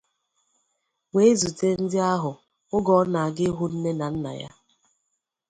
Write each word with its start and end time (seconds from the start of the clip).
wee 1.13 1.33
zute 1.39 1.69
ndị 1.81 1.97
ahụ 2.13 2.31
oge 2.75 2.91
ọ 2.99 3.03
na-aga 3.13 3.41
ịhụ 3.49 3.65
nne 3.73 3.91
na 3.99 4.05
nna 4.13 4.31
ya 4.41 4.51